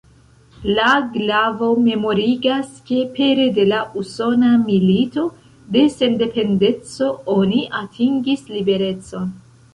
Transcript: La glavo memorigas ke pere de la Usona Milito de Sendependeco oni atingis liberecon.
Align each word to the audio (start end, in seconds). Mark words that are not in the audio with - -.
La 0.77 0.85
glavo 1.17 1.67
memorigas 1.87 2.71
ke 2.87 2.97
pere 3.19 3.45
de 3.59 3.65
la 3.67 3.81
Usona 4.01 4.49
Milito 4.63 5.27
de 5.77 5.85
Sendependeco 5.99 7.13
oni 7.37 7.63
atingis 7.83 8.51
liberecon. 8.57 9.33